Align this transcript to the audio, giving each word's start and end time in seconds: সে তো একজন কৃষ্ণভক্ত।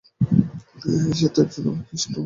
সে 1.17 1.27
তো 1.33 1.39
একজন 1.43 1.65
কৃষ্ণভক্ত। 1.87 2.17